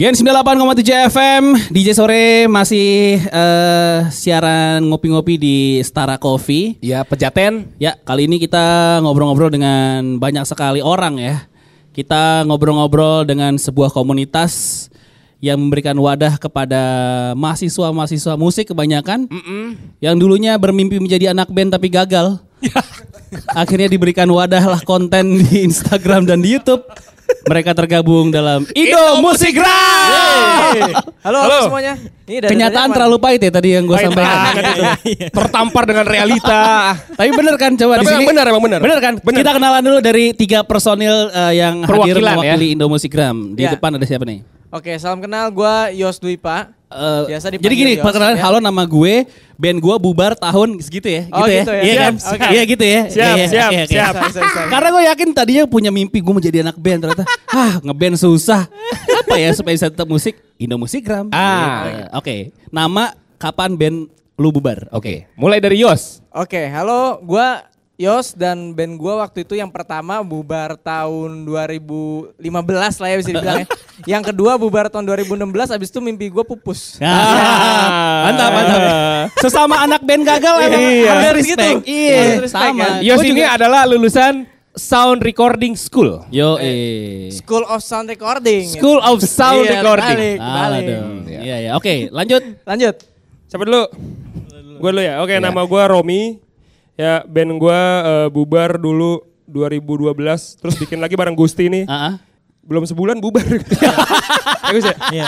[0.00, 1.44] Gen 98,7 FM
[1.76, 6.80] DJ sore masih eh, siaran ngopi-ngopi di Stara Coffee.
[6.80, 7.68] Ya, pejaten.
[7.76, 11.44] Ya, kali ini kita ngobrol-ngobrol dengan banyak sekali orang ya.
[11.92, 14.88] Kita ngobrol-ngobrol dengan sebuah komunitas
[15.44, 16.80] yang memberikan wadah kepada
[17.36, 19.28] mahasiswa-mahasiswa musik kebanyakan
[20.00, 22.40] yang dulunya bermimpi menjadi anak band tapi gagal.
[23.52, 26.88] Akhirnya diberikan wadah lah konten di Instagram dan di YouTube.
[27.40, 29.64] Mereka tergabung dalam Indo Musigram.
[31.20, 31.94] Halo, halo semuanya.
[32.24, 34.38] Ini dari Kenyataan dari terlalu pahit ya tadi yang gue sampaikan.
[34.54, 34.82] itu.
[35.40, 36.94] Tertampar dengan realita.
[37.10, 38.14] Tapi bener kan coba di Tapi sini.
[38.14, 38.80] emang bener, emang bener.
[38.80, 39.14] Bener kan?
[39.18, 39.38] Bener.
[39.40, 43.36] Kita kenalan dulu dari tiga personil eh, yang hadir Perwakilan, mewakili Indo Musigram.
[43.52, 43.72] Di Ya.
[43.72, 44.44] depan ada siapa nih?
[44.70, 45.48] Oke, salam kenal.
[45.50, 46.70] Gua Yos Dwipa.
[46.90, 48.42] Eh, Biasa dipanggil jadi gini, perkenalan ya.
[48.42, 49.22] halo nama gue,
[49.54, 51.82] band gue bubar tahun segitu ya, Oh, gitu, gitu ya, ya.
[51.86, 52.46] iya kan, Siap, oke.
[52.50, 54.10] iya gitu ya, Siap, Iya, iya, siap, iya, siap.
[54.10, 54.60] Bisa, bisa, bisa.
[54.66, 58.66] Karena gue yakin tadinya punya mimpi gue mau jadi anak band ternyata, ah ngeband susah,
[59.16, 61.30] apa ya supaya bisa tetap musik, Indo Musigram.
[61.30, 61.62] Ah.
[61.62, 61.90] Gitu.
[62.10, 62.34] Oke,
[62.68, 64.90] nama kapan band lu bubar?
[64.90, 66.18] Oke, mulai dari Yos.
[66.28, 67.22] Oke, halo.
[67.22, 67.69] Gua
[68.00, 72.40] Yos dan band gua waktu itu yang pertama bubar tahun 2015
[72.96, 73.66] lah ya bisa dibilang ya.
[74.16, 75.36] Yang kedua bubar tahun 2016
[75.68, 76.96] abis itu mimpi gua pupus.
[76.98, 78.80] Ah, mantap, mantap.
[79.36, 81.12] Sesama anak band gagal emang Iya.
[81.28, 81.60] harus respect.
[81.60, 81.68] gitu.
[81.84, 82.80] Iya, Harus respect, sama.
[82.80, 82.92] kan?
[83.04, 84.34] Yos ini juga- adalah lulusan
[84.72, 86.24] Sound Recording School.
[86.32, 87.28] Yo, eh.
[87.34, 88.64] School of Sound Recording.
[88.64, 90.16] School of Sound Iya, Recording.
[90.16, 90.88] kebalik, Salah kebalik.
[90.88, 91.12] dong.
[91.28, 91.70] Iya, iya.
[91.76, 92.42] Oke, lanjut.
[92.64, 92.94] Lanjut.
[93.44, 93.82] Siapa dulu?
[94.80, 95.20] Gue dulu ya.
[95.20, 96.22] Oke, nama gue Romi.
[97.00, 100.60] Ya, band gue eh, bubar dulu 2012.
[100.60, 101.88] Terus bikin lagi bareng Gusti nih.
[101.88, 102.14] Ah, ah.
[102.60, 103.40] Belum sebulan bubar.
[104.68, 104.96] Bagus ya?
[105.10, 105.26] Iya.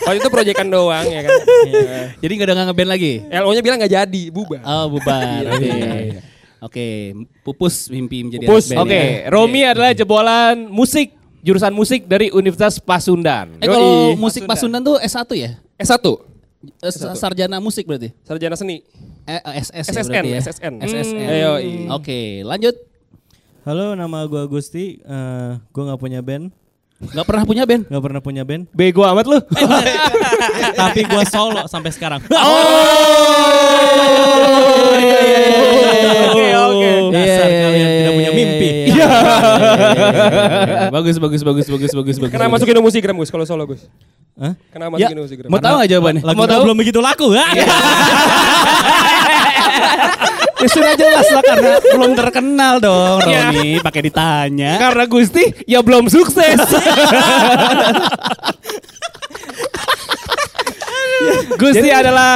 [0.00, 1.30] Waktu itu proyekan doang ya kan.
[2.18, 3.20] Jadi nggak ada ngeband lagi?
[3.28, 4.64] LO-nya bilang nggak jadi, bubar.
[4.64, 5.44] Oh, bubar.
[5.54, 5.68] Oke.
[5.68, 6.20] Iya.
[6.60, 8.92] Oke, pupus mimpi menjadi Pus, anak band oke.
[8.92, 9.32] ya.
[9.32, 13.56] Romi adalah jebolan musik, jurusan musik dari Universitas Pasundan.
[13.60, 15.50] Eh kalau musik Pasundan tuh S1 ya?
[15.76, 16.04] S1,
[16.84, 18.12] Eh, Sarjana musik berarti?
[18.20, 18.84] sarjana seni.
[19.24, 20.40] Eh, eh, SS ya SSN, berarti ya?
[20.40, 20.74] SSN.
[20.80, 21.16] SSN.
[21.20, 21.86] Hmm.
[21.92, 22.74] Oke, lanjut.
[23.62, 24.98] Halo, nama gua Gusti.
[24.98, 26.50] Eh, gua nggak punya band,
[27.00, 27.88] Gak pernah punya band?
[27.88, 28.68] nggak pernah punya band.
[28.70, 29.40] Bego amat lu.
[30.80, 32.20] tapi gua solo sampai sekarang.
[36.20, 36.90] Oke, oke.
[37.10, 38.70] Dasar kalian tidak punya mimpi.
[38.90, 39.08] Iya.
[40.90, 42.32] Bagus, bagus, bagus, bagus, bagus, bagus.
[42.32, 43.88] Kenapa masukin Indo Musigram Gus kalau solo Gus?
[44.36, 44.52] Hah?
[44.68, 45.48] Kenapa Ya, masukin Indo Musigram?
[45.48, 46.22] mau tahu nggak jawabannya?
[46.26, 46.60] Mau tahu?
[46.68, 47.26] belum begitu laku.
[47.32, 47.46] Ha?
[50.60, 53.48] Ya sudah jelas lah karena belum terkenal dong Iya.
[53.48, 54.76] Roni pakai ditanya.
[54.76, 56.60] Karena Gusti ya belum sukses.
[61.60, 62.32] Gusti adalah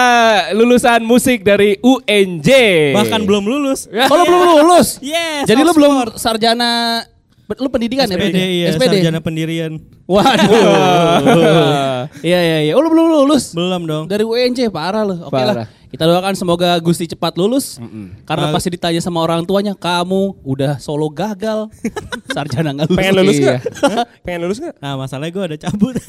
[0.52, 2.48] lulusan musik dari UNJ.
[2.92, 3.88] Bahkan belum lulus.
[3.88, 5.00] Oh lu belum lulus?
[5.00, 5.48] Yes.
[5.48, 7.00] Jadi lu belum sarjana
[7.44, 8.40] lu pendidikan ya SPD, berarti?
[8.40, 8.88] iya, SPD.
[8.88, 9.72] sarjana pendirian.
[10.04, 12.04] Waduh.
[12.20, 12.72] Iya iya iya.
[12.76, 13.52] Oh lu belum lulus?
[13.52, 14.04] Belum dong.
[14.04, 15.16] Dari UNJ parah loh.
[15.24, 15.64] Oke Parah.
[15.64, 15.66] lah.
[15.88, 17.78] Kita doakan semoga Gusti cepat lulus.
[18.24, 18.52] Karena Ah.
[18.52, 21.70] pasti ditanya sama orang tuanya, kamu udah solo gagal.
[22.34, 22.98] Sarjana nggak lulus.
[22.98, 23.46] Pengen lulus Iya.
[23.46, 23.58] nggak?
[23.94, 24.04] Hah?
[24.20, 24.74] Pengen lulus nggak?
[24.76, 25.94] Nah, masalahnya gua ada cabut.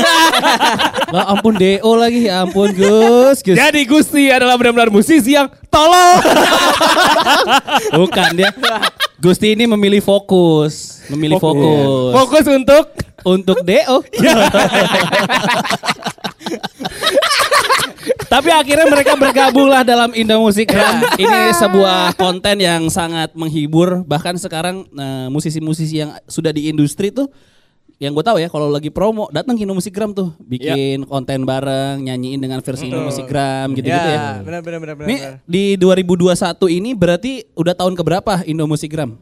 [1.06, 3.40] Ya ampun DO lagi, ya ampun Gus.
[3.40, 3.56] Gus.
[3.56, 6.18] Jadi Gusti adalah benar-benar musisi yang tolol.
[8.02, 8.52] Bukan dia.
[9.16, 12.84] Gusti ini memilih fokus, memilih fokus, Fokus untuk
[13.26, 13.98] untuk DO.
[18.26, 20.98] Tapi akhirnya mereka bergabunglah dalam Indo Musik Run.
[21.24, 24.06] Ini sebuah konten yang sangat menghibur.
[24.06, 27.30] Bahkan sekarang eh, musisi-musisi yang sudah di industri tuh
[27.96, 32.04] yang gue tahu ya kalau lagi promo datang ke Indo Musigram tuh bikin konten bareng
[32.04, 34.44] nyanyiin dengan versi Indo Musigram gitu-gitu ya.
[34.44, 35.08] benar benar benar benar.
[35.08, 35.34] Benar.
[35.48, 36.36] di 2021
[36.76, 39.16] ini berarti udah tahun keberapa Indo Musigram?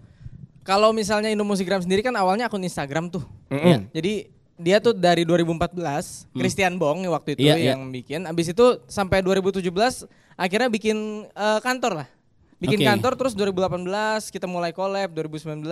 [0.64, 3.24] Kalau misalnya Indo Musigram sendiri kan awalnya akun Instagram tuh.
[3.48, 3.84] Iya.
[3.92, 7.72] Jadi dia tuh dari 2014, Christian Bong waktu itu Iya, iya.
[7.76, 8.24] yang bikin.
[8.24, 9.68] Abis itu sampai 2017
[10.34, 10.98] akhirnya bikin
[11.28, 12.08] eh, kantor lah.
[12.58, 12.88] Bikin Oke.
[12.88, 13.84] kantor terus 2018
[14.30, 15.68] kita mulai collab, 2019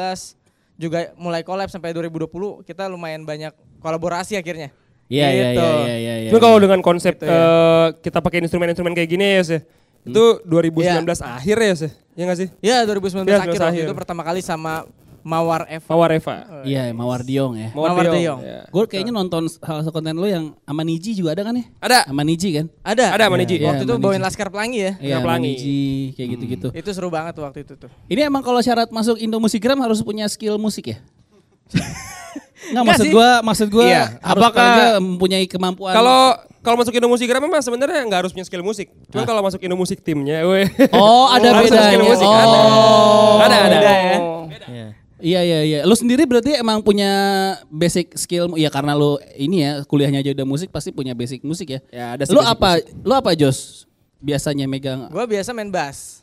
[0.76, 2.28] juga mulai collab sampai 2020
[2.66, 4.76] kita lumayan banyak kolaborasi akhirnya.
[5.08, 5.64] Iya iya Gitu.
[5.64, 6.30] iya iya iya.
[6.32, 7.32] Cuma kalau dengan konsep Gitu ya.
[7.32, 9.62] eh, kita pakai instrumen-instrumen kayak gini ya sih.
[10.02, 11.92] Itu 2019 akhir ya sih.
[12.18, 12.50] Ya nggak sih?
[12.60, 13.86] Ya 2019 Iya, akhir 2019 waktu akhir.
[13.88, 14.84] itu pertama kali sama
[15.22, 15.86] Mawar Eva.
[15.86, 16.36] Mawar Eva.
[16.66, 17.70] Iya, Mawar Diong ya.
[17.78, 18.42] Mawar Diong.
[18.42, 18.66] Ya.
[18.74, 21.66] Gue kayaknya nonton salah satu konten lu yang sama Niji juga ada kan ya?
[21.78, 22.00] Ada.
[22.10, 22.66] Sama Niji kan?
[22.82, 23.06] Ada.
[23.14, 23.56] Ada sama Niji.
[23.62, 24.18] Waktu Iya, itu bawain.
[24.18, 24.94] Laskar Pelangi ya.
[24.98, 25.46] Iya, sama Pelangi.
[25.54, 25.80] Niji
[26.18, 26.68] kayak gitu-gitu.
[26.74, 27.94] Itu seru banget waktu itu tuh.
[28.10, 30.98] Ini emang kalau syarat masuk Indo Musigram harus punya skill musik ya?
[32.72, 34.04] Nggak, maksud gua, maksud gua Iya.
[34.22, 35.92] harus Apakah- mempunyai kemampuan.
[35.92, 36.22] Kalau
[36.62, 38.88] kalau masuk Indo Musigram memang sebenarnya nggak harus punya skill musik.
[39.10, 40.70] Cuma kalau masuk Indo Musik timnya, weh.
[40.94, 41.90] Oh, ada Harus bedanya.
[41.90, 42.58] skill musik, ada.
[42.62, 43.36] Oh.
[43.42, 43.76] Ada, ada.
[43.76, 44.18] Beda ya.
[44.64, 44.88] Iya.
[45.22, 45.80] Iya iya iya.
[45.84, 47.10] Lu sendiri berarti emang punya
[47.68, 51.68] basic skill ya karena lu ini ya kuliahnya aja udah musik pasti punya basic musik
[51.68, 51.80] ya.
[51.90, 53.86] Ya, ada Lu apa lu apa Jos?
[54.18, 56.22] Biasanya megang Gue biasa main bass.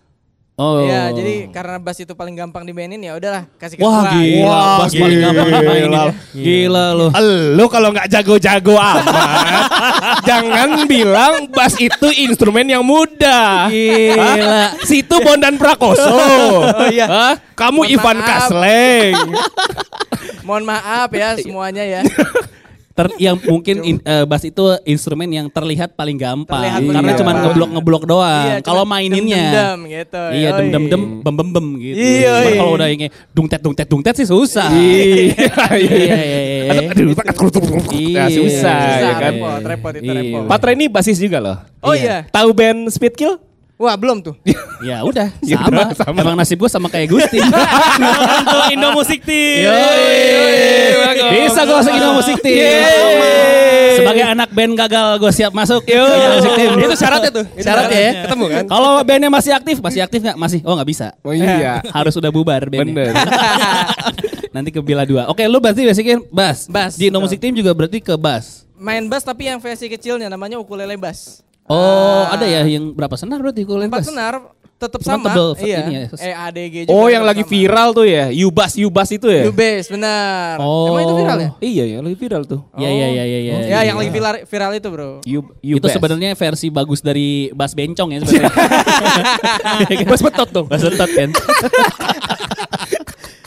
[0.59, 0.83] Oh.
[0.83, 4.11] Iya, jadi karena bass itu paling gampang dimainin ya udahlah kasih ke Wah gua.
[4.11, 6.05] gila, Wah, bass paling gampang dimainin ya.
[6.35, 7.07] Gila lu.
[7.55, 9.07] Lu kalau nggak jago-jago amat,
[10.29, 13.71] jangan bilang bass itu instrumen yang mudah.
[13.71, 14.19] Gila.
[14.35, 14.69] Hah?
[14.83, 16.11] Situ Bondan Prakoso.
[16.11, 17.07] Oh, iya.
[17.07, 17.35] Hah?
[17.55, 18.27] Kamu Mohon Ivan maaf.
[18.27, 19.15] Kasleng.
[20.47, 22.01] Mohon maaf ya semuanya ya.
[22.99, 27.31] Ter- yang mungkin in- eh, bass itu instrumen yang terlihat paling gampang Terlihat karena cuma
[27.31, 28.43] ngeblok ngeblok doang.
[28.43, 30.23] Iya, kalau maininnya dem-dem gitu.
[30.35, 31.95] Iya dem dem dem bem bem bem gitu.
[31.95, 32.59] Iya, iya.
[32.59, 33.01] kalau udah yang
[33.31, 34.67] dungtet dungtet dungtet sih susah.
[34.75, 35.47] Iya,
[35.79, 36.91] iya iya iya.
[36.91, 37.15] Aduh,
[37.99, 39.33] Ya, susah, Susah, ya kan.
[39.35, 40.15] repot, repot itu Iya.
[40.19, 40.43] repot.
[40.51, 41.57] Patra ini basis juga loh.
[41.79, 42.27] Oh iya.
[42.27, 43.39] Tahu band Speedkill?
[43.79, 44.35] Wah, belum tuh.
[44.79, 45.91] Ya udah Ya sama.
[45.91, 46.19] sama.
[46.23, 47.39] Emang nasib gue sama kayak Gusti.
[47.43, 49.67] Untuk Indo Musik Team.
[51.35, 52.63] Bisa gue masuk Indo Musik Team.
[52.63, 53.99] Yeay.
[53.99, 56.07] Sebagai anak band gagal gue siap masuk Indo
[56.39, 56.71] Musik Team.
[56.79, 57.47] Itu syaratnya tuh.
[57.59, 58.13] Syaratnya ya.
[58.23, 58.65] Ketemu kan?
[58.71, 60.39] Kalau bandnya masih aktif, masih aktif nggak?
[60.39, 60.61] Masih.
[60.63, 61.07] Oh nggak bisa.
[61.27, 61.83] Oh iya.
[61.99, 63.11] Harus udah bubar bandnya.
[63.11, 63.15] Bener.
[64.55, 65.27] Nanti ke Bila 2.
[65.27, 66.71] Oke, lu berarti basicnya bass.
[66.71, 67.19] Bass, Di Indo.
[67.19, 68.63] Musik Team juga berarti ke bass.
[68.79, 71.43] Main bass tapi yang versi kecilnya namanya ukulele bass.
[71.69, 74.41] Oh, ada ya yang berapa senar berarti ukulele Empat senar
[74.79, 75.27] tetap sama.
[75.27, 75.79] tebel, iya.
[75.83, 76.05] ini ya.
[76.23, 76.95] Eh ADG juga.
[76.95, 77.51] Oh yang lagi sama.
[77.51, 79.51] viral tuh ya, Yubas Yubas itu ya?
[79.51, 80.63] Bass, benar.
[80.63, 80.95] Oh.
[80.95, 81.51] Emang itu viral ya?
[81.59, 82.61] Iya yang lagi viral tuh.
[82.79, 83.39] Iya iya iya iya.
[83.43, 83.79] Ya, iya.
[83.91, 85.11] yang lagi viral, viral itu, Bro.
[85.27, 90.07] Yub, itu sebenarnya versi bagus dari bass bencong ya sebenarnya.
[90.15, 90.67] Bas betot dong.
[90.71, 91.31] bass betot kan.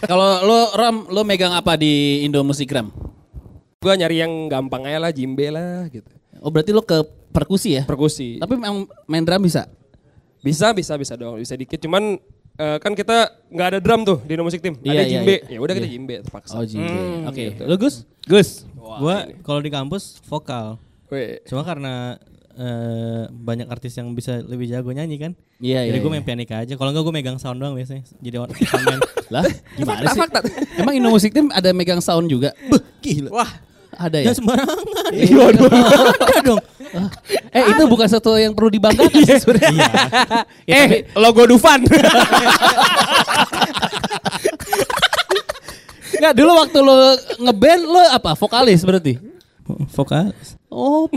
[0.04, 2.92] Kalau lo Ram, lo megang apa di Indo Musikgram?
[3.82, 6.21] Gua nyari yang gampang aja lah, jimbe lah gitu.
[6.42, 7.84] Oh berarti lo ke perkusi ya?
[7.86, 8.42] Perkusi.
[8.42, 9.70] Tapi memang main drum bisa?
[10.42, 11.78] Bisa bisa bisa dong, bisa dikit.
[11.78, 12.18] Cuman
[12.58, 14.74] eh, kan kita nggak ada drum tuh di No Music Team.
[14.82, 15.36] Iya, ada iya, jimbe.
[15.46, 15.54] iya.
[15.54, 15.94] Ya udah kita Iya.
[15.94, 16.58] jimbe terpaksa.
[16.58, 16.90] Oh jimbe.
[16.90, 17.44] Hmm, Oke.
[17.54, 17.64] gitu.
[17.70, 17.96] Lo Gus?
[18.26, 18.50] Gus.
[18.74, 20.82] Gua kalau di kampus vokal.
[21.14, 21.46] Weh.
[21.46, 22.18] Cuma karena
[22.58, 25.32] eh, banyak artis yang bisa lebih jago nyanyi kan.
[25.62, 26.02] Iya Jadi iya.
[26.02, 26.16] gue iya.
[26.18, 26.74] main pianika aja.
[26.74, 28.02] Kalau enggak gue megang sound doang biasanya.
[28.18, 28.36] Jadi
[28.66, 29.00] soundman.
[29.34, 29.46] Lah
[29.78, 30.20] gimana sih?
[30.82, 32.52] Emang Indo Musik Team ada megang sound juga?
[32.68, 33.30] Beuh, gila.
[33.30, 33.52] Wah,
[33.92, 34.32] Ada ya?
[34.32, 34.84] Ya sembarangan.
[35.12, 36.60] Iya Ada dong.
[37.50, 39.88] Eh itu bukan satu yang perlu dibanggakan sih sebenarnya.
[40.68, 41.84] Ya, eh, logo Dufan.
[46.12, 46.96] Enggak dulu waktu lo
[47.40, 48.36] ngeband lo apa?
[48.36, 49.16] Vokalis berarti?
[49.96, 50.36] Vokal.
[50.68, 51.08] Oh,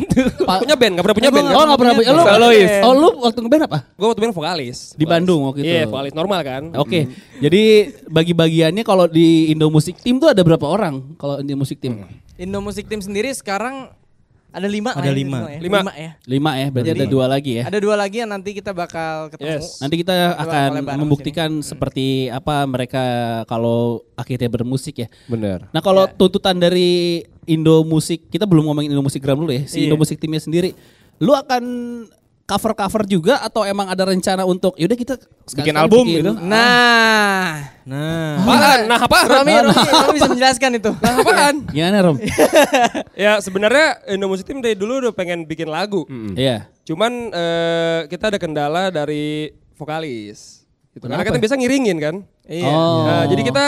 [0.47, 1.47] pa- punya band, nggak pernah punya band.
[1.51, 2.11] Oh, nggak pernah punya.
[2.11, 2.71] Lo, Solois.
[2.83, 3.79] oh, lu waktu ngeband apa?
[3.95, 4.79] Gue waktu band vokalis.
[4.95, 5.75] Di Bandung waktu itu.
[5.75, 6.63] Iya, vokalis normal kan.
[6.75, 7.07] Oke,
[7.39, 7.63] jadi
[8.07, 11.15] bagi-bagiannya kalau di Indo Musik Team tuh ada berapa orang?
[11.15, 12.03] Kalau Indo Musik Team?
[12.35, 13.95] Indo Music Team sendiri sekarang
[14.55, 14.95] ada lima.
[14.95, 15.39] Ada lah ya, lima.
[15.51, 15.59] ya.
[15.59, 15.79] Lima.
[15.99, 16.11] ya.
[16.31, 17.63] Lima ya, berarti Jadi- ada dua lagi ya.
[17.67, 19.51] Ada dua lagi yang nanti kita bakal ketemu.
[19.51, 19.83] Yes.
[19.83, 20.71] Nanti kita akan
[21.03, 23.03] membuktikan seperti apa mereka
[23.51, 25.09] kalau akhirnya bermusik ya.
[25.27, 25.67] Bener.
[25.75, 29.83] Nah kalau tuntutan dari Indo Musik, kita belum ngomongin Indo Musik Gram dulu ya, si
[29.83, 29.91] Iya.
[29.91, 30.71] Indo Musik timnya sendiri.
[31.19, 31.63] Lu akan
[32.45, 35.15] cover-cover juga atau emang ada rencana untuk yaudah kita
[35.49, 36.33] Bikin album bikin- gitu?
[36.41, 38.41] Nah, Nah.
[38.41, 38.81] Apaan?
[38.89, 39.27] Nah apaan?
[39.29, 40.91] Romi, Romi, Romi bisa menjelaskan itu.
[41.05, 41.55] Nah apaan?
[41.69, 42.17] Gimana Rom?
[43.29, 46.09] ya sebenarnya Indo Music Team dari dulu udah pengen bikin lagu.
[46.33, 46.69] Iya.
[46.89, 50.65] Cuman eh, kita ada kendala dari vokalis.
[50.97, 51.05] Gitu.
[51.05, 52.15] Karena kita biasa ngiringin kan.
[52.49, 52.73] Iya.
[52.73, 53.05] Oh.
[53.05, 53.65] Nah, jadi kita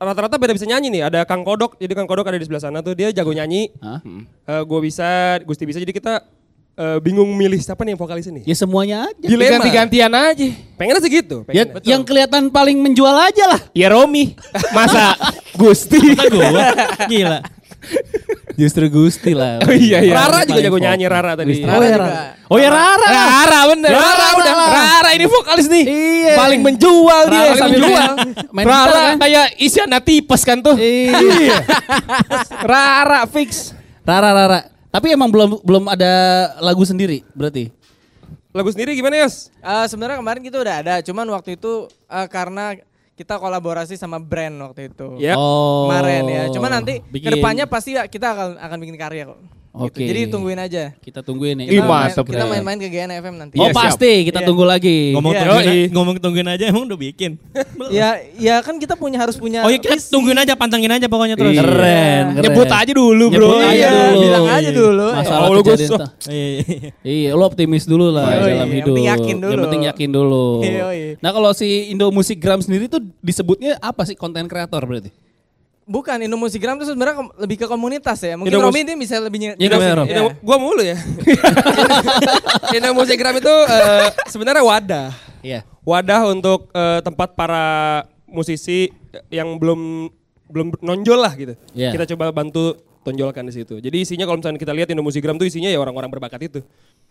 [0.00, 1.02] rata-rata beda bisa nyanyi nih.
[1.04, 3.68] Ada Kang Kodok, jadi Kang Kodok ada di sebelah sana tuh dia jago nyanyi.
[3.84, 4.00] Hah?
[4.48, 5.76] Eh, gue bisa, Gusti bisa.
[5.76, 6.24] Jadi kita
[6.74, 8.42] eh, bingung milih siapa nih yang vokalis ini.
[8.42, 9.24] Ya semuanya aja.
[9.24, 9.58] Dilema.
[9.58, 10.46] Ganti-gantian aja.
[10.74, 11.36] Pengennya segitu.
[11.46, 11.86] Ya, pengennya.
[11.86, 13.60] yang kelihatan paling menjual aja lah.
[13.70, 14.34] Ya Romi.
[14.70, 15.14] Masa
[15.60, 16.14] Gusti.
[16.14, 16.74] Gua
[17.10, 17.40] gila.
[18.54, 19.60] Justru Gusti lah.
[19.60, 20.14] Oh iya iya.
[20.14, 21.52] Paling Rara juga jago nyanyi Rara tadi.
[21.60, 22.18] Oh ya Rara.
[22.48, 23.08] Oh ya Rara.
[23.12, 23.90] Rara bener.
[23.92, 24.54] Ya, Rara, Rara udah.
[24.72, 25.84] Rara ini vokalis nih.
[25.84, 26.34] Iya.
[26.38, 27.80] Paling menjual dia Rara sambil
[28.54, 29.16] main- Rara kan?
[29.20, 30.80] kayak Isyana tipes kan tuh.
[30.80, 31.60] Iya.
[32.72, 33.76] Rara fix.
[34.00, 34.73] Rara Rara.
[34.94, 36.12] Tapi emang belum belum ada
[36.62, 37.74] lagu sendiri berarti.
[38.54, 39.50] Lagu sendiri gimana Yos?
[39.58, 42.78] Eh, sebenarnya kemarin kita udah ada, cuman waktu itu eh, karena
[43.18, 45.18] kita kolaborasi sama brand waktu itu.
[45.18, 45.34] Ya.
[45.34, 45.90] Oh.
[45.90, 46.42] Kemarin ya.
[46.54, 49.38] Cuman nanti Bikin- ke depannya pasti kita akan akan bikin karya kok.
[49.74, 49.90] Gitu.
[49.90, 50.06] Oke.
[50.06, 50.94] Jadi tungguin aja.
[50.94, 51.66] Kita tungguin ya.
[51.66, 53.58] Ih, Kita, kita main-main ke GNFM nanti.
[53.58, 53.82] Oh Iya, siap.
[53.90, 54.46] pasti kita Iya.
[54.46, 55.10] tunggu lagi.
[55.10, 55.40] Ngomong Iya.
[55.42, 55.80] tungguin, Yoi.
[55.90, 57.30] ngomong tungguin aja emang udah bikin.
[57.90, 59.60] Ya, ya kan kita punya harus punya.
[59.60, 60.08] Oh iya kita visi.
[60.08, 61.52] tungguin aja, pantengin aja pokoknya terus.
[61.52, 62.24] Keren, keren.
[62.40, 63.50] Nyebut aja dulu bro.
[63.50, 64.20] Nyebut aja Iya, dulu.
[64.22, 65.06] bilang aja dulu.
[65.10, 65.90] Masalah Oh, lu kejadian.
[66.24, 66.90] Iya, iya.
[67.04, 68.54] Iya, lo optimis dulu lah Oh, dalam iya.
[68.56, 68.86] Yang hidup.
[68.88, 69.50] penting yakin dulu.
[69.50, 70.46] Yang penting yakin dulu.
[70.62, 71.10] Iya, iya.
[71.18, 75.10] Nah kalau si Indo Musik Gram sendiri tuh disebutnya apa sih konten kreator berarti?
[75.84, 78.34] Bukan Indo Musigram itu sebenarnya lebih ke komunitas ya.
[78.34, 80.06] Mungkin Indo Romi ini bisa lebih nye- Iya, gimana, Rom?
[80.08, 80.16] Iya.
[80.16, 80.96] Indo- Gua mulu ya.
[82.76, 85.08] Indo Musikgram itu eh, sebenarnya wadah.
[85.44, 85.60] Iya.
[85.84, 87.64] Wadah untuk eh, tempat para
[88.24, 88.88] musisi
[89.28, 90.08] yang belum
[90.48, 91.54] belum nonjol lah gitu.
[91.72, 91.92] Iya.
[91.92, 92.74] Kita coba bantu
[93.04, 93.76] tonjolkan di situ.
[93.76, 96.60] Jadi isinya kalau misalnya kita lihat Indomusikgram tuh isinya ya orang-orang berbakat itu.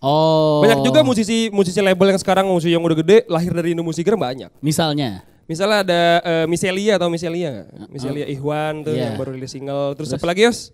[0.01, 0.59] Oh.
[0.59, 4.49] Banyak juga musisi musisi label yang sekarang musisi yang udah gede lahir dari Indomusikgram banyak.
[4.59, 5.21] Misalnya.
[5.43, 7.67] Misalnya ada eh, Miselia atau Miselia?
[7.87, 9.11] Miselia Ihwan tuh Iya.
[9.11, 9.91] yang baru rilis single.
[9.93, 10.71] Terus, apa lagi Yos?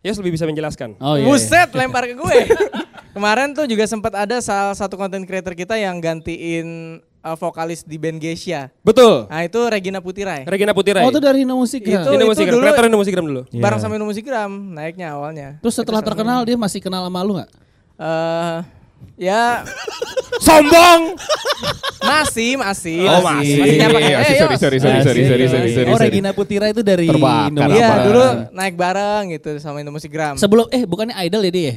[0.00, 0.94] Yos lebih bisa menjelaskan.
[0.98, 1.26] Oh iya.
[1.26, 2.36] Buset lempar ke gue.
[3.16, 7.96] Kemarin tuh juga sempat ada salah satu content creator kita yang gantiin uh, vokalis di
[7.96, 8.68] band Geisha.
[8.80, 9.26] Betul.
[9.26, 10.44] Nah itu Regina Putirai.
[10.44, 11.02] Regina Putirai.
[11.02, 12.06] Oh itu dari Indo Musik Itu- ya?
[12.06, 12.54] Indomusikgram.
[12.54, 13.42] dulu- Kreator Indomusikgram dulu.
[13.56, 15.48] Bareng sama Indomusikgram naiknya awalnya.
[15.58, 17.50] Terus setelah terkenal dia masih kenal sama lu gak?
[17.96, 18.56] Eh
[19.16, 19.64] ya
[20.38, 21.16] Sombong.
[22.02, 23.56] masih masih Oh, masih.
[23.58, 23.78] masih.
[23.80, 25.98] nyapa- Iya, Eh, sorry, sorry, sorry, sorry, sorry, sorry, sorry, sorry, Oh.
[25.98, 27.72] Regina Putira itu dari Terbakar Indo apa?
[27.72, 30.36] Iya dulu naik bareng gitu sama Indomusikgram.
[30.36, 31.74] Sebelum eh bukannya idol ya dia ya?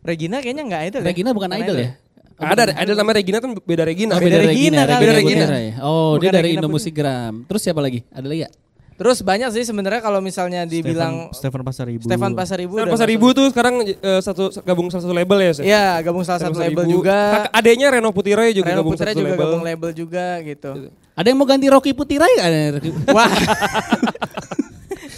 [0.00, 1.06] Regina kayaknya nggak idol ya?
[1.06, 1.90] Regina bukan idol ya?
[2.36, 4.12] Ada ada namanya Regina kan beda Regina.
[4.12, 4.86] Oh, beda Regina kali.
[4.86, 5.40] Regina Beda Regina.
[5.42, 5.74] Putira ya.
[5.80, 6.76] Oh, Bukan dia dari Regina Indo Putri.
[6.78, 7.32] Musikgram.
[7.48, 8.00] Terus siapa lagi?
[8.12, 8.50] Ada lagi ya?
[8.96, 12.08] Terus banyak sih sebenarnya kalau misalnya dibilang Stefan Pasaribu.
[12.08, 12.74] Stefan Pasaribu.
[12.80, 15.52] Stefan Pasaribu tuh sekarang eh, satu gabung salah satu label ya.
[15.60, 16.96] Iya gabung salah Stefan satu label Pasaribu.
[16.96, 17.18] juga.
[17.44, 19.40] Kak- Adeknya Reno Putirai juga Reno gabung satu juga label.
[19.44, 20.70] gabung label juga gitu.
[21.12, 22.44] Ada yang mau ganti Rocky Putira ya?
[23.12, 23.32] Wah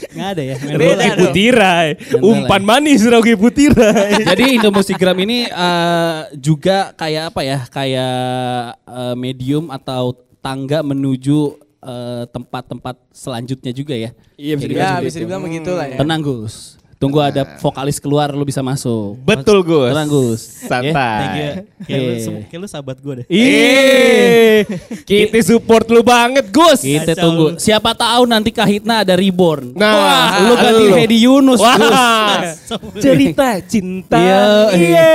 [0.08, 0.56] Enggak ada ya.
[0.58, 1.30] Beda dong.
[1.30, 1.88] Putirai.
[2.18, 4.18] Umpan manis Rocky Putirai.
[4.28, 7.58] Jadi Indo Musikgram ini eh, juga kayak apa ya?
[7.70, 8.18] Kayak
[8.82, 14.10] eh, medium atau tangga menuju eh, tempat-tempat selanjutnya juga ya.
[14.38, 15.22] Iya bisa ya dibilang bisa seperti itu.
[15.26, 15.98] dibilang begitu lah ya.
[15.98, 16.77] Tenang Gus.
[16.98, 19.22] Tunggu ada vokalis keluar lu bisa masuk.
[19.22, 19.94] Betul Gus.
[19.94, 20.40] Tenang Gus.
[20.66, 20.90] Santai.
[21.22, 21.50] Thank you.
[21.86, 22.12] Kayak lu,
[22.50, 23.26] kayak lu sahabat gue deh.
[23.30, 24.58] Ih,
[25.06, 26.82] kita support lu banget Gus.
[26.82, 27.54] Kita tunggu.
[27.54, 29.78] Siapa tahu nanti Kahitna ada reborn.
[29.78, 30.84] Nah, Wah, lu ganti.
[30.98, 31.62] Hedi Yunus.
[31.62, 32.66] Gus.
[33.06, 34.18] Cerita cinta.
[34.18, 34.42] Iya,
[34.74, 35.10] Iya.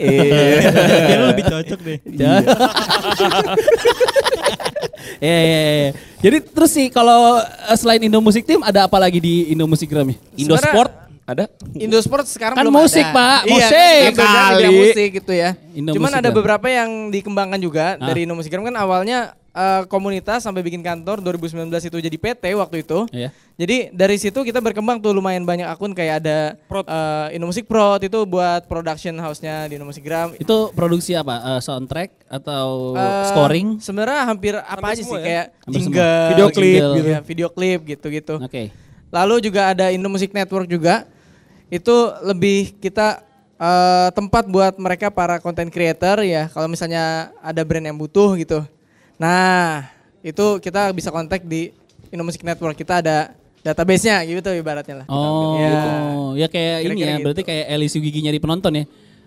[0.00, 0.70] Iya.
[1.04, 1.98] Kayak lu lebih cocok deh.
[5.18, 5.90] Iya, iya, iya.
[6.22, 10.06] Jadi terus sih kalau eh, selain Indo Musik Team ada apa lagi di Indo Musikgram
[10.06, 10.16] ya?
[10.38, 11.07] Indo Sport?
[11.28, 11.44] Ada?
[11.74, 13.12] Indosport sekarang Kan belum musik, ada.
[13.12, 13.38] Pak.
[13.44, 13.76] Iya, Musik.
[13.76, 14.68] kan Indo jangan Kali.
[14.72, 15.50] musik gitu ya.
[15.70, 18.08] Indo Cuman musik ada beberapa yang dikembangkan juga Ah.
[18.08, 19.18] dari Indomusikgram kan awalnya
[19.50, 23.10] eh, komunitas sampai bikin kantor 2019 itu jadi PT waktu itu.
[23.10, 23.34] Iya.
[23.56, 26.86] Jadi dari situ kita berkembang tuh lumayan banyak akun kayak ada Prod.
[26.86, 30.38] eh, Indomusik Prod itu buat production house-nya di Indomusikgram.
[30.38, 31.42] Itu produksi apa?
[31.50, 33.68] Eh, soundtrack atau Eh, scoring?
[33.78, 35.20] Sebenarnya hampir apa aja sih ya?
[35.20, 36.30] kayak Hampir jingle, semua.
[36.30, 37.08] Video klip jingle, gitu.
[37.08, 38.34] ya, video klip gitu-gitu.
[38.38, 38.62] Oke.
[39.10, 41.02] Lalu juga ada Indo Music Network juga.
[41.68, 43.22] Itu lebih kita
[43.54, 46.48] eh, tempat buat mereka para content creator ya.
[46.48, 48.64] Kalau misalnya ada brand yang butuh gitu.
[49.16, 49.88] Nah,
[50.20, 51.70] itu kita bisa kontak di
[52.08, 52.72] Indo Music Network.
[52.72, 55.06] Kita ada database-nya gitu ibaratnya lah.
[55.10, 55.68] Oh, Ya.
[56.36, 57.12] ya kayak ini Kira-kira ya.
[57.12, 57.22] gitu.
[57.26, 58.84] Berarti kayak Eli Sugigi nyari penonton ya.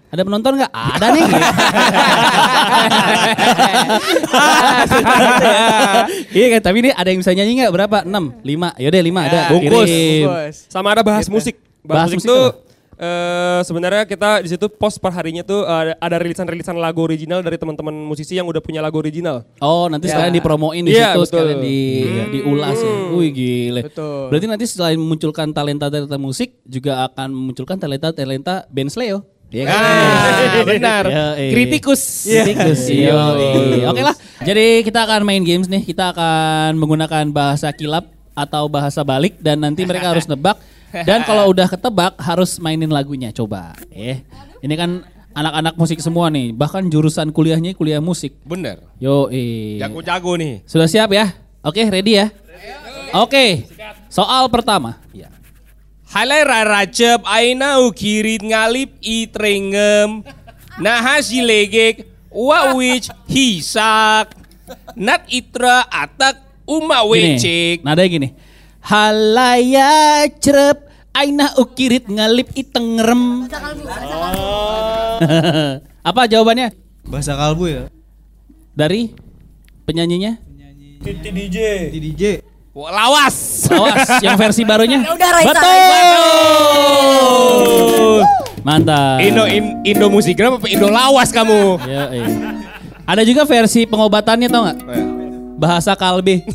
[0.09, 0.71] Ada penonton nggak?
[0.71, 1.23] Ada nih.
[6.31, 7.71] Iya kan, tapi ini ada yang bisa nyanyi nggak?
[7.71, 7.97] Berapa?
[8.03, 8.79] 6, 5.
[8.79, 9.37] Yaudah 5 ada.
[9.37, 9.89] Ya, Bungkus.
[9.89, 10.55] Bungkus.
[10.67, 11.33] Sama ada bahas Gitu.
[11.33, 11.55] musik.
[11.81, 12.43] Bahas Bahas, musik musik tuh
[13.01, 17.57] eh, sebenarnya kita di situ post per harinya tuh ada, ada rilisan-rilisan lagu original dari
[17.57, 19.41] teman-teman musisi yang udah punya lagu original.
[19.57, 20.13] Oh, nanti Ya.
[20.13, 21.29] sekalian dipromoin di Iya, situ, betul.
[21.33, 21.77] sekalian di
[22.31, 22.93] diulas ya.
[23.17, 23.81] Wih, gile.
[23.89, 24.29] Betul.
[24.29, 29.25] Berarti nanti selain memunculkan talenta-talenta musik, juga akan memunculkan talenta-talenta band Sleo.
[29.51, 29.75] Iya kan?
[29.75, 31.03] Ah, benar.
[31.11, 31.51] Yo, eh.
[31.51, 32.23] Kritikus.
[32.23, 32.87] Kritikus.
[32.87, 33.11] Iya.
[33.11, 34.15] Yo, Oke lah.
[34.39, 35.83] Jadi kita akan main games nih.
[35.83, 40.55] Kita akan menggunakan bahasa kilap atau bahasa balik dan nanti mereka harus nebak.
[40.91, 43.31] Dan kalau udah ketebak harus mainin lagunya.
[43.31, 43.73] Coba.
[43.91, 44.21] Eh,
[44.59, 46.51] ini kan anak-anak musik semua nih.
[46.51, 48.35] Bahkan jurusan kuliahnya kuliah musik.
[48.43, 48.83] Bener.
[48.99, 49.79] Yo, eh.
[49.79, 50.61] Jago-jago nih.
[50.67, 51.31] Sudah siap ya?
[51.63, 52.27] Oke, ready ya?
[53.15, 53.65] Oke.
[54.11, 54.99] Soal pertama.
[56.11, 60.27] Halai raracep aina ukirit ngalip itrengem.
[60.83, 64.35] Nahasi legek wa wich hisak.
[64.99, 67.79] Nat itra atak uma wecek.
[67.87, 68.29] Nadanya gini.
[68.81, 73.45] Halaya cerep aina ukirit ngalip itengrem.
[76.09, 76.73] Apa jawabannya?
[77.05, 77.85] Bahasa kalbu ya.
[78.73, 79.13] Dari
[79.85, 80.41] penyanyinya?
[82.71, 83.67] Wah, Lawas.
[83.67, 85.03] Awas, yang versi barunya?
[85.03, 85.75] udah, Raisa, Betul.
[88.63, 89.19] Mantap.
[89.19, 91.81] Indo in, Indo musikgram apa Indo lawas kamu?
[91.83, 92.27] Ya, iya.
[93.03, 94.77] Ada juga versi pengobatannya tau nggak?
[95.59, 96.45] Bahasa kalbe.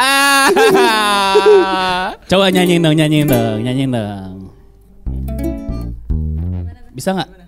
[2.30, 4.36] Coba nyanyiin dong, nyanyiin dong, nyanyiin dong.
[6.96, 7.39] Bisa nggak?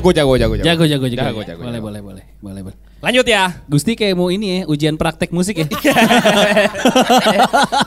[0.00, 0.64] Jago, jago, jago, jago.
[0.64, 1.20] Jago, jago, jago.
[1.20, 1.84] Jago, jago, boleh, jago.
[1.84, 2.76] boleh, boleh, boleh, boleh.
[3.04, 3.52] Lanjut ya.
[3.68, 5.68] Gusti kayak mau ini ya, ujian praktek musik ya.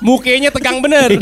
[0.06, 1.10] Mukanya tegang bener.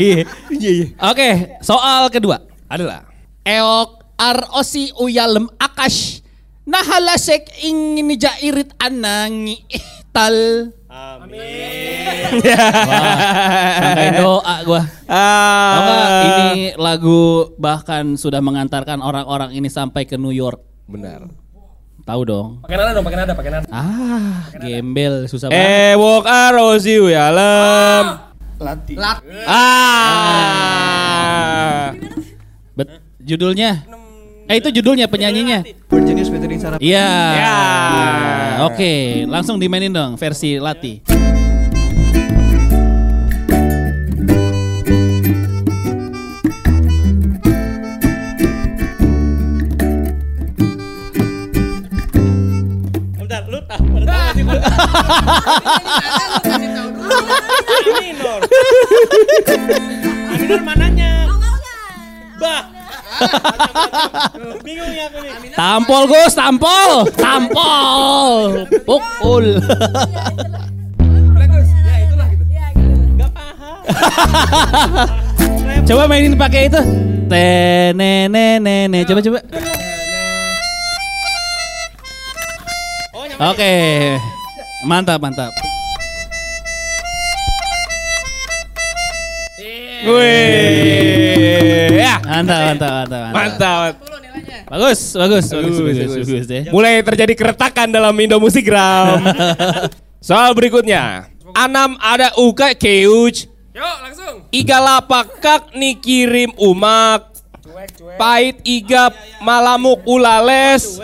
[0.52, 0.92] Iya.
[1.00, 2.44] Oke, soal kedua.
[2.68, 3.08] Adalah.
[3.40, 6.20] Eok arosi uyalem akash.
[6.68, 10.68] Nahalasek ingin jairit anangi ihtal.
[10.92, 12.36] Amin.
[13.82, 14.82] Sampai doa gua.
[15.08, 20.71] Tau nggak, ini lagu bahkan sudah mengantarkan orang-orang ini sampai ke New York.
[20.86, 21.30] Benar.
[22.02, 22.58] Tahu dong.
[22.66, 23.66] Pakai nada dong, pakai nada, pakai nada.
[23.70, 25.94] Ah, gembel susah banget.
[25.94, 28.18] Ewok arosi uyalem.
[28.58, 28.98] Lati.
[29.46, 30.34] Ah.
[32.74, 32.88] Bet,
[33.22, 33.86] judulnya?
[34.50, 35.62] Eh itu judulnya penyanyinya.
[35.86, 36.82] Berjenis featuring Sarah.
[36.82, 37.08] Iya.
[37.38, 37.54] Ya.
[38.66, 41.11] Oke, langsung dimainin dong versi Lati.
[56.42, 56.90] Nggak sih Bang?
[58.02, 58.40] Minor.
[60.32, 61.12] Minor mananya?
[62.40, 62.62] Bah.
[64.66, 65.54] Bingung ya aku nih.
[65.54, 69.62] Tampol Gus, tampol, tampol, pukul.
[75.82, 76.80] Coba mainin pakai itu.
[77.30, 79.40] Tenenenene, coba coba.
[83.42, 83.74] Oke,
[84.82, 85.52] mantap mantap.
[90.62, 91.94] Wih.
[91.94, 92.18] Ya.
[92.22, 93.32] Mantap, mantap, mantap, mantap.
[93.34, 93.92] Mantap.
[94.72, 96.28] Bagus, bagus, bagus, Bagus, bagus, bagus.
[96.32, 96.72] bagus, ya.
[96.72, 99.20] Mulai terjadi keretakan dalam Indo Musikgram.
[100.28, 101.28] Soal berikutnya.
[101.52, 103.46] Anam ada uka keuj.
[103.76, 104.34] Yuk langsung.
[104.48, 107.28] Iga lapakak nikirim umak.
[108.16, 109.12] Pahit iga
[109.44, 110.96] malamuk ulales.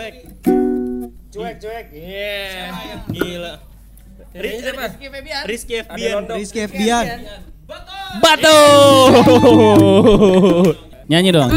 [1.29, 1.85] Cuek, cuek.
[1.93, 2.73] Iya.
[3.13, 3.53] Gila.
[4.33, 5.43] Rizky Febian.
[5.49, 6.21] Rizky Febian.
[6.29, 7.05] Rizky Febian.
[8.21, 8.57] Batu.
[11.09, 11.49] Nyanyi dong.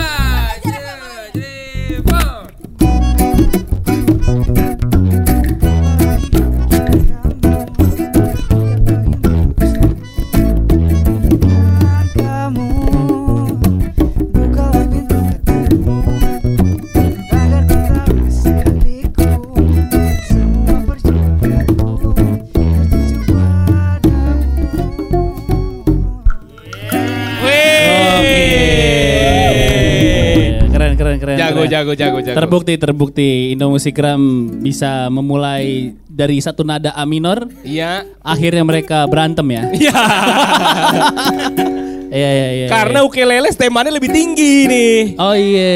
[31.22, 31.38] Keren.
[31.38, 31.70] Jago, keren.
[31.70, 32.34] jago, jago, jago.
[32.34, 34.18] Terbukti, terbukti Indo Musikgram
[34.58, 38.02] bisa memulai dari satu nada A minor, Iya.
[38.26, 39.62] akhirnya mereka berantem ya.
[39.70, 39.94] Iya.
[42.12, 42.66] Iya, iya, iya.
[42.68, 45.16] Karena ukulele stemanya lebih tinggi nih.
[45.16, 45.72] Oh iya.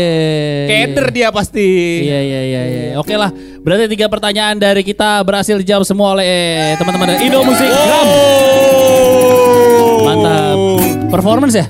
[0.69, 1.65] Keder dia pasti.
[2.05, 2.83] Iya, iya, iya, iya.
[3.01, 3.33] Oke lah,
[3.65, 8.07] berarti tiga pertanyaan dari kita berhasil dijawab semua oleh eh, teman-teman dari Indo Musikgram.
[10.05, 10.59] Mantap.
[11.09, 11.67] Performance ya?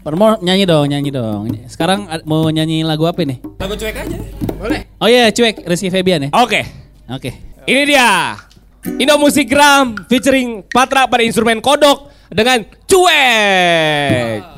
[0.00, 1.44] Perform nyanyi dong, nyanyi dong.
[1.68, 3.36] Sekarang mau nyanyi lagu apa nih?
[3.60, 4.16] Lagu cuek aja.
[4.96, 6.30] Oh iya, cuek Rizky Febian ya.
[6.40, 6.64] Oke.
[7.12, 7.30] Oke.
[7.68, 8.32] Ini dia.
[8.96, 14.40] Indo Musikgram featuring Patra pada instrumen kodok dengan cuek.
[14.40, 14.49] Kadang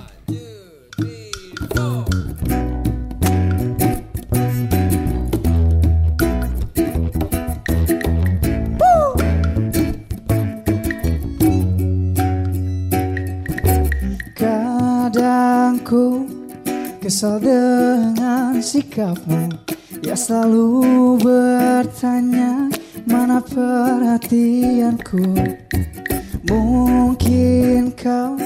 [17.13, 19.53] kesal dengan sikapmu
[20.01, 22.73] Ya selalu bertanya
[23.05, 25.21] mana perhatianku?
[26.49, 28.41] Mungkin kau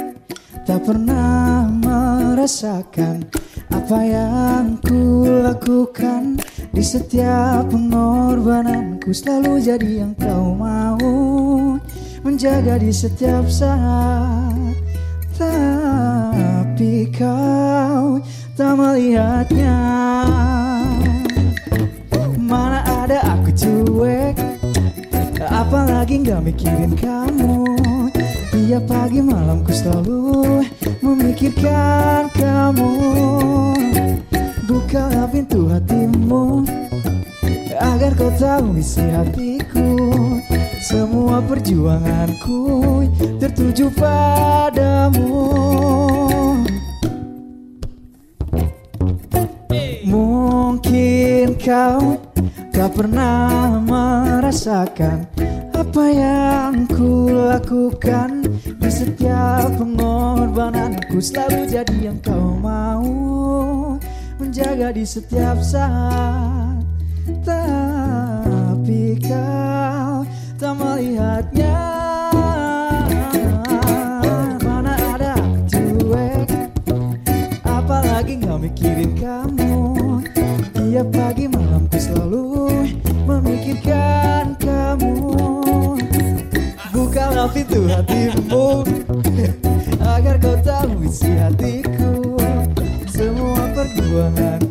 [0.66, 3.30] tak pernah merasakan
[3.70, 6.34] Apa yang ku lakukan
[6.74, 9.14] di setiap pengorbananku.
[9.14, 10.98] Selalu jadi yang kau mau
[12.26, 14.74] Menjaga di setiap saat.
[15.38, 18.18] Tapi kau
[18.56, 19.76] tak melihatnya.
[22.40, 24.32] Mana ada aku cuek?
[25.44, 27.68] Apalagi gak mikirin kamu.
[28.56, 30.64] Tiap pagi malam ku selalu
[31.04, 32.92] memikirkan kamu.
[34.66, 36.66] Bukalah pintu hatimu
[37.76, 40.00] Agar kau tahu isi hatiku.
[40.80, 43.04] Semua perjuanganku
[43.36, 45.44] tertuju padamu
[51.66, 52.14] kau
[52.70, 55.26] tak pernah merasakan
[55.74, 61.18] Apa yang ku lakukan Di setiap pengorbananku.
[61.18, 63.02] Selalu jadi yang kau mau
[64.38, 66.84] Menjaga di setiap saat.
[67.40, 70.22] Tapi kau
[70.60, 71.78] tak melihatnya.
[74.60, 75.34] Mana ada
[75.66, 76.46] cuek
[77.64, 79.35] Apalagi nggak mikirin kamu
[87.46, 88.66] Bukalah pintu hatimu.
[90.02, 92.34] Agar kau tahu isi hatiku.
[93.06, 94.65] Semua perjuanganku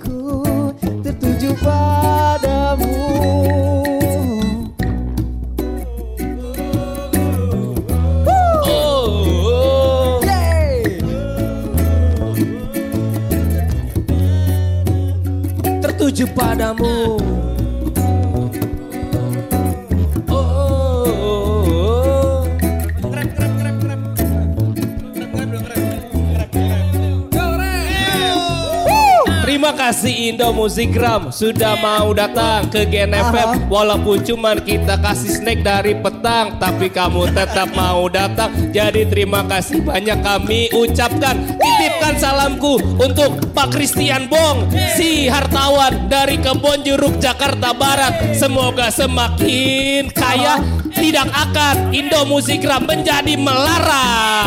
[30.06, 35.98] Kasih Indo Musikgram sudah mau datang ke Gen FM walaupun cuman kita kasih snack dari
[35.98, 38.54] petang tapi kamu tetap mau datang.
[38.70, 41.58] Jadi terima kasih banyak kami ucapkan.
[41.58, 48.38] Titipkan salamku untuk Pak Christian Bong si hartawan dari Kebon Jeruk Jakarta Barat.
[48.38, 50.62] Semoga semakin kaya
[50.94, 54.46] tidak akan Indo Musikgram menjadi melarat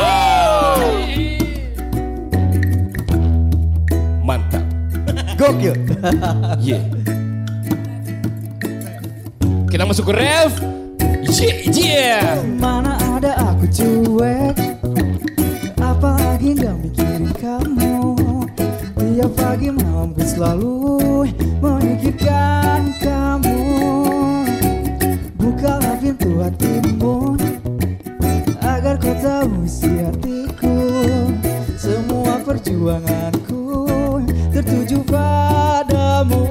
[4.23, 4.58] mantap
[5.38, 5.79] Gokil
[6.59, 6.83] Yeah.
[9.70, 10.53] Kita masuk ke ref.
[11.38, 12.42] Yeah, yeah.
[12.59, 14.57] Mana ada aku cuek
[15.79, 18.16] Apalagi gak mikirin kamu
[18.96, 20.74] Tiap pagi malam ku selalu
[21.61, 23.61] memikirkan kamu
[25.37, 27.37] Bukalah pintu hatimu
[28.64, 30.74] Agar kau tahu isi hatiku
[31.77, 33.38] Semua perjuanganku
[34.59, 36.42] tertuju padamu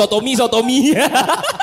[0.00, 0.96] Sotomi, sotomi.